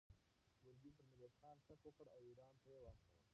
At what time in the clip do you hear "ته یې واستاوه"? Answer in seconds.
2.63-3.19